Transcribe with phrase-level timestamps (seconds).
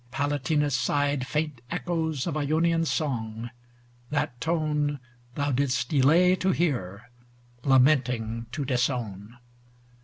[0.09, 3.51] Palatinus sighed Faint echoes of Ionian song;
[4.09, 4.99] that tone
[5.35, 7.11] Thou didst delay to hear,
[7.63, 9.37] lamenting to disown.